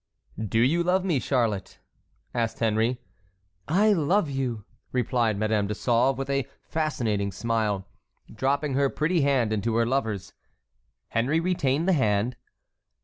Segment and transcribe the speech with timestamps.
[0.47, 1.77] '""Do you love me, Charlotte?"
[2.33, 2.99] asked Henry.
[3.67, 7.87] "I love you," replied Madame de Sauve, with a fascinating smile,
[8.33, 10.33] dropping her pretty hand into her lover's.
[11.09, 12.35] Henry retained the hand.